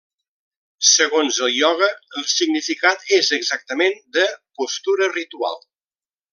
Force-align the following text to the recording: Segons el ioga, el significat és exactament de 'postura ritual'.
Segons 0.91 1.37
el 1.47 1.51
ioga, 1.57 1.89
el 2.21 2.25
significat 2.33 3.05
és 3.19 3.31
exactament 3.39 3.97
de 4.19 4.27
'postura 4.35 5.15
ritual'. 5.15 5.65